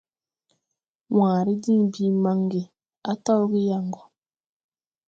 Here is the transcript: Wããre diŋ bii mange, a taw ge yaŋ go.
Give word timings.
Wããre 1.17 1.53
diŋ 1.63 1.81
bii 1.91 2.13
mange, 2.23 2.61
a 3.09 3.11
taw 3.25 3.41
ge 3.51 3.59
yaŋ 3.69 3.85
go. 3.93 4.01